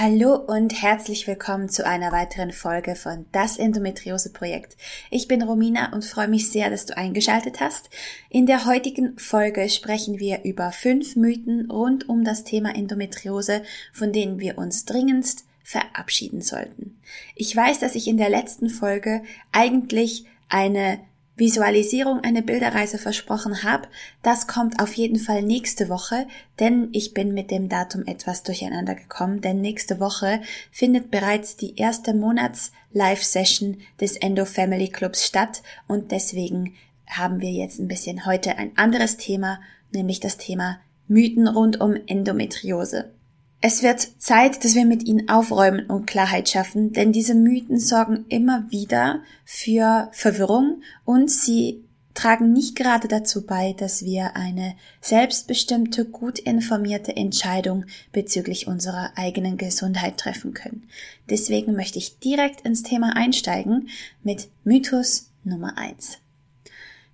[0.00, 4.76] Hallo und herzlich willkommen zu einer weiteren Folge von Das Endometriose Projekt.
[5.10, 7.90] Ich bin Romina und freue mich sehr, dass du eingeschaltet hast.
[8.30, 14.12] In der heutigen Folge sprechen wir über fünf Mythen rund um das Thema Endometriose, von
[14.12, 17.00] denen wir uns dringendst verabschieden sollten.
[17.34, 21.00] Ich weiß, dass ich in der letzten Folge eigentlich eine
[21.38, 23.88] Visualisierung eine Bilderreise versprochen habe,
[24.22, 26.26] das kommt auf jeden Fall nächste Woche,
[26.58, 30.40] denn ich bin mit dem Datum etwas durcheinander gekommen, denn nächste Woche
[30.72, 36.74] findet bereits die erste Monats-Live-Session des Endo Family Clubs statt und deswegen
[37.06, 39.60] haben wir jetzt ein bisschen heute ein anderes Thema,
[39.92, 43.12] nämlich das Thema Mythen rund um Endometriose.
[43.60, 48.24] Es wird Zeit, dass wir mit ihnen aufräumen und Klarheit schaffen, denn diese Mythen sorgen
[48.28, 51.82] immer wieder für Verwirrung und sie
[52.14, 59.56] tragen nicht gerade dazu bei, dass wir eine selbstbestimmte, gut informierte Entscheidung bezüglich unserer eigenen
[59.56, 60.88] Gesundheit treffen können.
[61.28, 63.88] Deswegen möchte ich direkt ins Thema einsteigen
[64.22, 66.18] mit Mythos Nummer eins.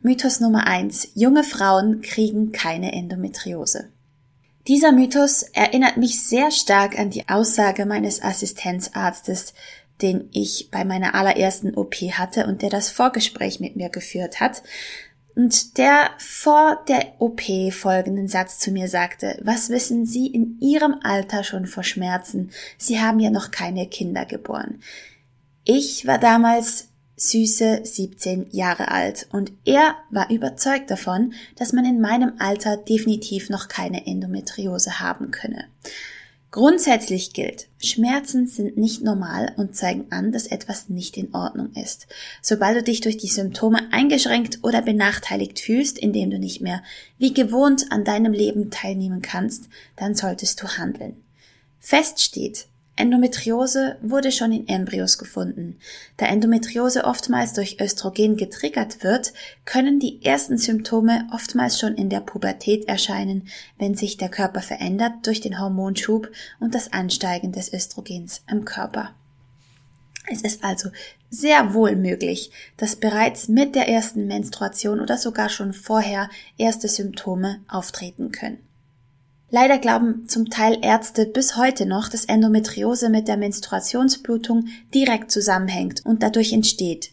[0.00, 3.90] Mythos Nummer eins: Junge Frauen kriegen keine Endometriose.
[4.68, 9.54] Dieser Mythos erinnert mich sehr stark an die Aussage meines Assistenzarztes,
[10.00, 14.62] den ich bei meiner allerersten OP hatte und der das Vorgespräch mit mir geführt hat
[15.34, 20.96] und der vor der OP folgenden Satz zu mir sagte, was wissen Sie in Ihrem
[21.02, 22.50] Alter schon vor Schmerzen?
[22.76, 24.80] Sie haben ja noch keine Kinder geboren.
[25.64, 26.88] Ich war damals
[27.22, 33.48] süße 17 Jahre alt und er war überzeugt davon, dass man in meinem Alter definitiv
[33.48, 35.66] noch keine Endometriose haben könne.
[36.50, 42.06] Grundsätzlich gilt, Schmerzen sind nicht normal und zeigen an, dass etwas nicht in Ordnung ist.
[42.42, 46.82] Sobald du dich durch die Symptome eingeschränkt oder benachteiligt fühlst, indem du nicht mehr
[47.16, 51.16] wie gewohnt an deinem Leben teilnehmen kannst, dann solltest du handeln.
[51.80, 52.66] Fest steht,
[53.02, 55.76] Endometriose wurde schon in Embryos gefunden.
[56.18, 59.32] Da Endometriose oftmals durch Östrogen getriggert wird,
[59.64, 65.14] können die ersten Symptome oftmals schon in der Pubertät erscheinen, wenn sich der Körper verändert
[65.24, 66.30] durch den Hormonschub
[66.60, 69.10] und das Ansteigen des Östrogens im Körper.
[70.30, 70.90] Es ist also
[71.28, 77.64] sehr wohl möglich, dass bereits mit der ersten Menstruation oder sogar schon vorher erste Symptome
[77.66, 78.58] auftreten können.
[79.54, 86.06] Leider glauben zum Teil Ärzte bis heute noch, dass Endometriose mit der Menstruationsblutung direkt zusammenhängt
[86.06, 87.10] und dadurch entsteht.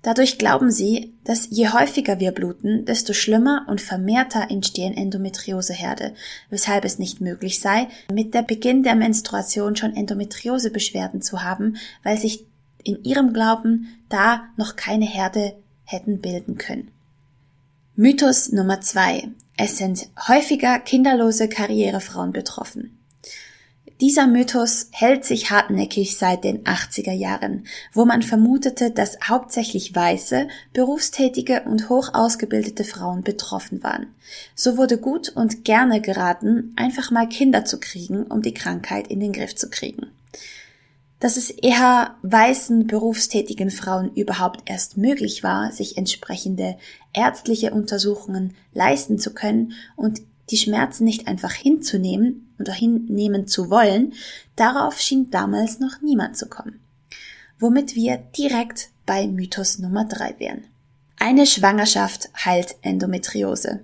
[0.00, 6.14] Dadurch glauben sie, dass je häufiger wir bluten, desto schlimmer und vermehrter entstehen Endometrioseherde,
[6.48, 12.16] weshalb es nicht möglich sei, mit der Beginn der Menstruation schon Endometriosebeschwerden zu haben, weil
[12.16, 12.46] sich
[12.82, 16.90] in ihrem Glauben da noch keine Herde hätten bilden können.
[17.94, 19.28] Mythos Nummer zwei.
[19.56, 22.98] Es sind häufiger kinderlose Karrierefrauen betroffen.
[24.00, 30.48] Dieser Mythos hält sich hartnäckig seit den 80er Jahren, wo man vermutete, dass hauptsächlich weiße,
[30.72, 34.08] berufstätige und hoch ausgebildete Frauen betroffen waren.
[34.56, 39.20] So wurde gut und gerne geraten, einfach mal Kinder zu kriegen, um die Krankheit in
[39.20, 40.10] den Griff zu kriegen
[41.24, 46.76] dass es eher weißen berufstätigen Frauen überhaupt erst möglich war, sich entsprechende
[47.14, 50.20] ärztliche Untersuchungen leisten zu können und
[50.50, 54.12] die Schmerzen nicht einfach hinzunehmen oder hinnehmen zu wollen,
[54.54, 56.80] darauf schien damals noch niemand zu kommen.
[57.58, 60.64] Womit wir direkt bei Mythos Nummer drei wären.
[61.16, 63.80] Eine Schwangerschaft heilt Endometriose.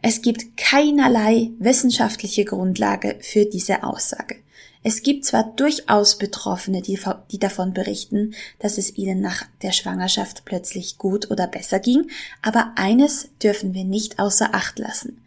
[0.00, 4.36] Es gibt keinerlei wissenschaftliche Grundlage für diese Aussage.
[4.84, 6.98] Es gibt zwar durchaus Betroffene, die,
[7.30, 12.10] die, davon berichten, dass es ihnen nach der Schwangerschaft plötzlich gut oder besser ging,
[12.42, 15.22] aber eines dürfen wir nicht außer Acht lassen.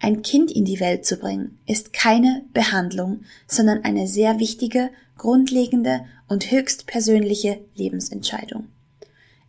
[0.00, 6.04] Ein Kind in die Welt zu bringen, ist keine Behandlung, sondern eine sehr wichtige, grundlegende
[6.28, 8.66] und höchst persönliche Lebensentscheidung.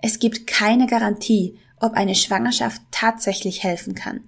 [0.01, 4.21] Es gibt keine Garantie, ob eine Schwangerschaft tatsächlich helfen kann.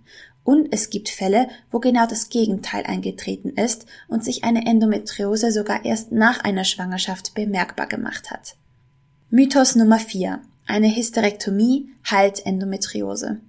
[0.50, 5.86] Und es gibt Fälle, wo genau das Gegenteil eingetreten ist und sich eine Endometriose sogar
[5.86, 8.56] erst nach einer Schwangerschaft bemerkbar gemacht hat.
[9.30, 10.42] Mythos Nummer 4.
[10.66, 13.42] Eine Hysterektomie heilt Endometriose.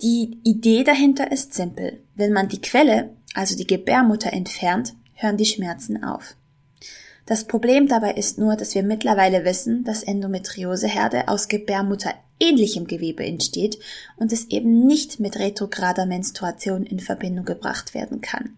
[0.00, 2.00] Die Idee dahinter ist simpel.
[2.14, 6.36] Wenn man die Quelle, also die Gebärmutter entfernt, hören die Schmerzen auf.
[7.26, 13.24] Das Problem dabei ist nur, dass wir mittlerweile wissen, dass Endometrioseherde aus Gebärmutter ähnlichem Gewebe
[13.24, 13.78] entsteht
[14.16, 18.56] und es eben nicht mit retrograder Menstruation in Verbindung gebracht werden kann.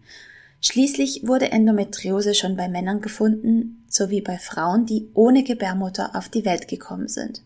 [0.59, 6.43] Schließlich wurde Endometriose schon bei Männern gefunden, sowie bei Frauen, die ohne Gebärmutter auf die
[6.43, 7.43] Welt gekommen sind.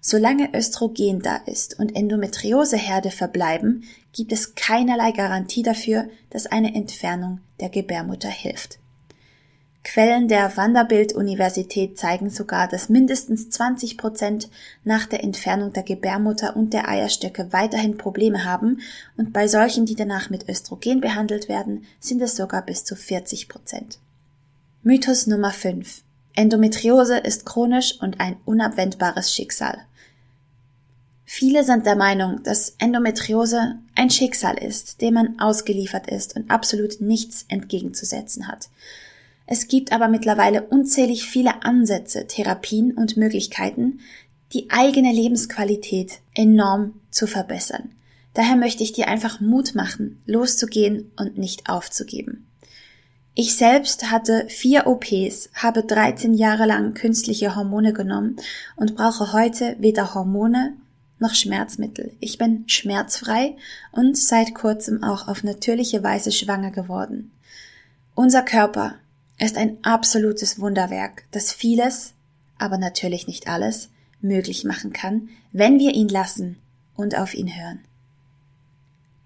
[0.00, 7.40] Solange Östrogen da ist und Endometrioseherde verbleiben, gibt es keinerlei Garantie dafür, dass eine Entfernung
[7.60, 8.78] der Gebärmutter hilft.
[9.88, 14.50] Quellen der Vanderbilt-Universität zeigen sogar, dass mindestens 20 Prozent
[14.82, 18.80] nach der Entfernung der Gebärmutter und der Eierstöcke weiterhin Probleme haben
[19.16, 23.48] und bei solchen, die danach mit Östrogen behandelt werden, sind es sogar bis zu 40
[23.48, 24.00] Prozent.
[24.82, 26.02] Mythos Nummer 5.
[26.34, 29.78] Endometriose ist chronisch und ein unabwendbares Schicksal.
[31.24, 37.00] Viele sind der Meinung, dass Endometriose ein Schicksal ist, dem man ausgeliefert ist und absolut
[37.00, 38.68] nichts entgegenzusetzen hat.
[39.46, 44.00] Es gibt aber mittlerweile unzählig viele Ansätze, Therapien und Möglichkeiten,
[44.52, 47.92] die eigene Lebensqualität enorm zu verbessern.
[48.34, 52.46] Daher möchte ich dir einfach Mut machen, loszugehen und nicht aufzugeben.
[53.34, 58.36] Ich selbst hatte vier OPs, habe 13 Jahre lang künstliche Hormone genommen
[58.76, 60.74] und brauche heute weder Hormone
[61.18, 62.12] noch Schmerzmittel.
[62.20, 63.56] Ich bin schmerzfrei
[63.92, 67.30] und seit kurzem auch auf natürliche Weise schwanger geworden.
[68.14, 68.94] Unser Körper
[69.38, 72.14] ist ein absolutes Wunderwerk, das vieles,
[72.58, 73.90] aber natürlich nicht alles,
[74.20, 76.56] möglich machen kann, wenn wir ihn lassen
[76.94, 77.80] und auf ihn hören.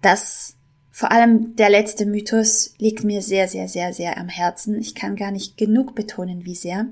[0.01, 0.55] Das,
[0.91, 4.79] vor allem der letzte Mythos, liegt mir sehr, sehr, sehr, sehr am Herzen.
[4.79, 6.87] Ich kann gar nicht genug betonen, wie sehr.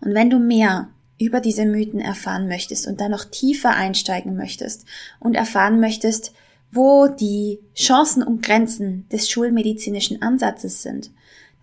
[0.00, 0.88] Und wenn du mehr
[1.18, 4.86] über diese Mythen erfahren möchtest und da noch tiefer einsteigen möchtest
[5.18, 6.32] und erfahren möchtest,
[6.72, 11.10] wo die Chancen und Grenzen des schulmedizinischen Ansatzes sind,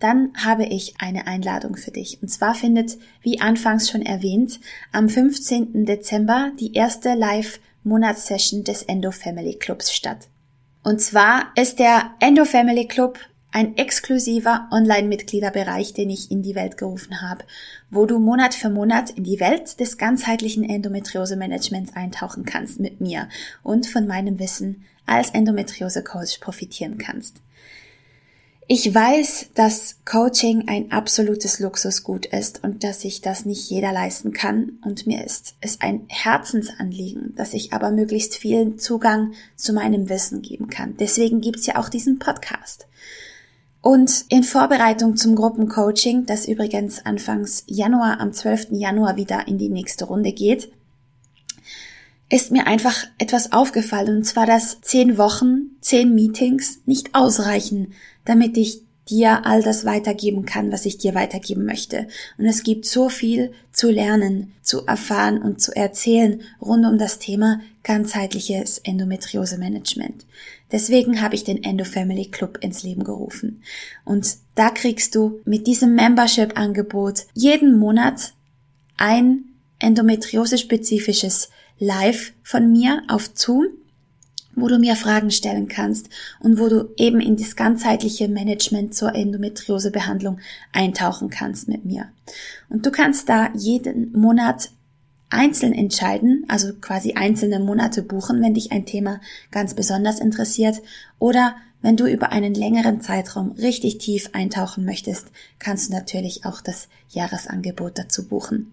[0.00, 2.22] dann habe ich eine Einladung für dich.
[2.22, 4.60] Und zwar findet, wie anfangs schon erwähnt,
[4.92, 5.86] am 15.
[5.86, 10.28] Dezember die erste Live-Monatssession des Endo Family Clubs statt.
[10.84, 13.18] Und zwar ist der Endo Family Club
[13.50, 17.44] ein exklusiver Online-Mitgliederbereich, den ich in die Welt gerufen habe,
[17.90, 23.28] wo du Monat für Monat in die Welt des ganzheitlichen Endometriose-Managements eintauchen kannst mit mir
[23.62, 27.40] und von meinem Wissen als Endometriose-Coach profitieren kannst.
[28.70, 34.34] Ich weiß, dass Coaching ein absolutes Luxusgut ist und dass sich das nicht jeder leisten
[34.34, 40.10] kann und mir ist es ein Herzensanliegen, dass ich aber möglichst vielen Zugang zu meinem
[40.10, 40.98] Wissen geben kann.
[40.98, 42.86] Deswegen gibt's ja auch diesen Podcast.
[43.80, 48.72] Und in Vorbereitung zum Gruppencoaching, das übrigens anfangs Januar, am 12.
[48.72, 50.70] Januar wieder in die nächste Runde geht,
[52.30, 57.94] ist mir einfach etwas aufgefallen, und zwar, dass zehn Wochen, zehn Meetings nicht ausreichen,
[58.24, 62.08] damit ich dir all das weitergeben kann, was ich dir weitergeben möchte.
[62.36, 67.18] Und es gibt so viel zu lernen, zu erfahren und zu erzählen rund um das
[67.18, 70.26] Thema ganzheitliches Endometriose-Management.
[70.70, 73.62] Deswegen habe ich den Endo Family Club ins Leben gerufen.
[74.04, 78.34] Und da kriegst du mit diesem Membership-Angebot jeden Monat
[78.98, 79.44] ein
[79.78, 81.48] endometriose-spezifisches
[81.78, 83.68] Live von mir auf Zoom
[84.60, 86.08] wo du mir Fragen stellen kannst
[86.40, 90.40] und wo du eben in das ganzheitliche Management zur Endometriosebehandlung
[90.72, 92.08] eintauchen kannst mit mir.
[92.68, 94.70] Und du kannst da jeden Monat
[95.30, 100.80] einzeln entscheiden, also quasi einzelne Monate buchen, wenn dich ein Thema ganz besonders interessiert
[101.18, 105.28] oder wenn du über einen längeren Zeitraum richtig tief eintauchen möchtest,
[105.60, 108.72] kannst du natürlich auch das Jahresangebot dazu buchen.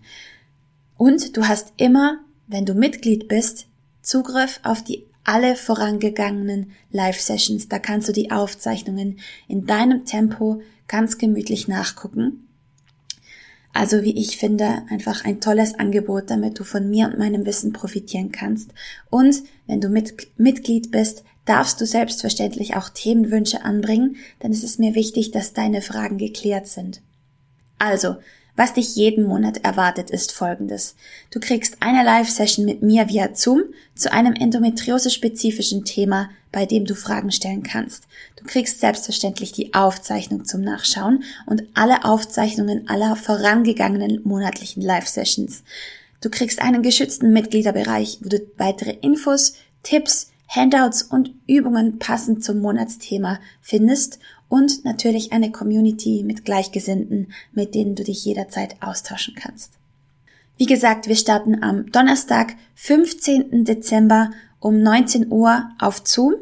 [0.98, 3.68] Und du hast immer, wenn du Mitglied bist,
[4.02, 7.68] Zugriff auf die alle vorangegangenen Live-Sessions.
[7.68, 12.48] Da kannst du die Aufzeichnungen in deinem Tempo ganz gemütlich nachgucken.
[13.74, 17.74] Also wie ich finde, einfach ein tolles Angebot, damit du von mir und meinem Wissen
[17.74, 18.72] profitieren kannst.
[19.10, 24.80] Und wenn du mit, Mitglied bist, darfst du selbstverständlich auch Themenwünsche anbringen, denn es ist
[24.80, 27.02] mir wichtig, dass deine Fragen geklärt sind.
[27.78, 28.16] Also,
[28.55, 30.95] was dich jeden Monat erwartet, ist folgendes.
[31.29, 33.63] Du kriegst eine Live-Session mit mir via Zoom
[33.95, 38.05] zu einem endometriose-spezifischen Thema, bei dem du Fragen stellen kannst.
[38.38, 45.63] Du kriegst selbstverständlich die Aufzeichnung zum Nachschauen und alle Aufzeichnungen aller vorangegangenen monatlichen Live-Sessions.
[46.21, 52.59] Du kriegst einen geschützten Mitgliederbereich, wo du weitere Infos, Tipps, Handouts und Übungen passend zum
[52.59, 54.19] Monatsthema findest
[54.50, 59.74] und natürlich eine Community mit Gleichgesinnten, mit denen du dich jederzeit austauschen kannst.
[60.58, 63.66] Wie gesagt, wir starten am Donnerstag, 15.
[63.66, 66.36] Dezember um 19 Uhr auf Zoom.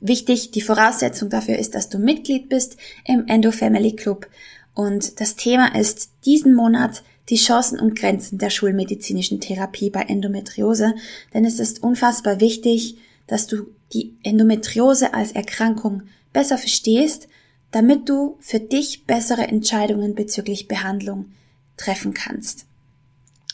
[0.00, 4.28] Wichtig, die Voraussetzung dafür ist, dass du Mitglied bist im Endo Family Club
[4.74, 10.94] Und das Thema ist diesen Monat die Chancen und Grenzen der schulmedizinischen Therapie bei Endometriose,
[11.34, 16.02] denn es ist unfassbar wichtig, dass du die Endometriose als Erkrankung
[16.36, 17.28] besser verstehst,
[17.70, 21.30] damit du für dich bessere Entscheidungen bezüglich Behandlung
[21.78, 22.66] treffen kannst.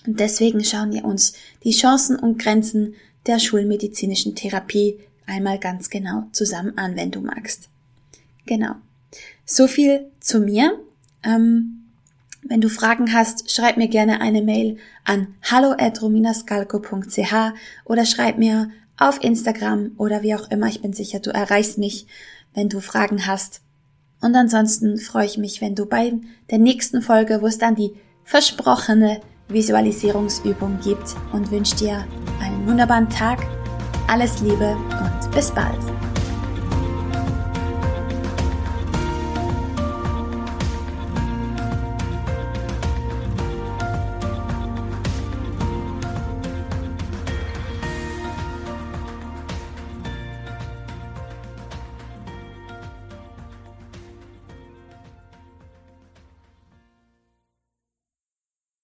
[0.05, 2.97] Und deswegen schauen wir uns die Chancen und Grenzen
[3.27, 7.69] der schulmedizinischen Therapie einmal ganz genau zusammen an, wenn du magst.
[8.47, 8.75] Genau.
[9.45, 10.77] So viel zu mir.
[11.23, 11.85] Ähm,
[12.43, 17.33] wenn du Fragen hast, schreib mir gerne eine Mail an hallo@rominascalco.ch
[17.85, 20.67] oder schreib mir auf Instagram oder wie auch immer.
[20.67, 22.09] Ich bin sicher, du erreichst mich,
[22.55, 23.61] wenn du Fragen hast.
[24.21, 26.13] Und ansonsten freue ich mich, wenn du bei
[26.51, 27.93] der nächsten Folge, wo es dann die
[28.25, 32.07] versprochene Visualisierungsübung gibt und wünsche dir
[32.41, 33.41] einen wunderbaren Tag.
[34.09, 36.02] Alles Liebe und bis bald.